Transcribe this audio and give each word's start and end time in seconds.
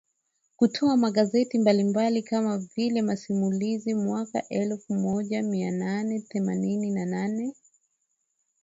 Kutoa 0.55 0.97
magazeti 0.97 1.57
mbalimbali 1.59 2.21
kama 2.23 2.57
vile 2.57 3.01
masimulizi 3.01 3.93
mwaka 3.93 4.47
elfumoja 4.47 5.43
mianane 5.43 6.19
themanini 6.19 6.91
na 6.91 7.05
nane 7.05 7.53